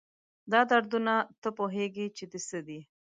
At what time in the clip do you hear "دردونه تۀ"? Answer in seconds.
0.71-1.49